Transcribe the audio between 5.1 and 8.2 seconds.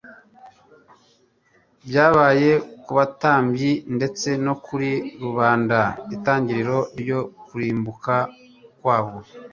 rubanda itangiriro ryo kurimbuka